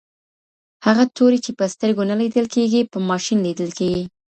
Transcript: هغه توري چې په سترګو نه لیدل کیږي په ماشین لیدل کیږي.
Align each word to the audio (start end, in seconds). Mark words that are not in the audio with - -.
هغه 0.85 1.03
توري 1.15 1.39
چې 1.45 1.51
په 1.59 1.65
سترګو 1.73 2.03
نه 2.11 2.15
لیدل 2.21 2.45
کیږي 2.55 2.81
په 2.91 2.97
ماشین 3.09 3.37
لیدل 3.47 3.69
کیږي. 3.79 4.03